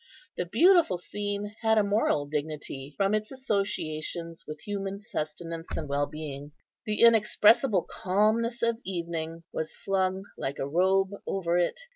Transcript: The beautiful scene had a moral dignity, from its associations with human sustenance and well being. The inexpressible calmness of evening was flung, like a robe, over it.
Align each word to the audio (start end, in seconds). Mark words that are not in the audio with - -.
The 0.35 0.47
beautiful 0.47 0.97
scene 0.97 1.55
had 1.61 1.77
a 1.77 1.83
moral 1.83 2.25
dignity, 2.25 2.91
from 2.97 3.13
its 3.13 3.31
associations 3.31 4.45
with 4.47 4.59
human 4.61 4.99
sustenance 4.99 5.77
and 5.77 5.87
well 5.87 6.07
being. 6.07 6.53
The 6.87 7.01
inexpressible 7.03 7.85
calmness 7.87 8.63
of 8.63 8.79
evening 8.83 9.43
was 9.53 9.75
flung, 9.75 10.23
like 10.39 10.57
a 10.57 10.67
robe, 10.67 11.11
over 11.27 11.55
it. 11.59 11.81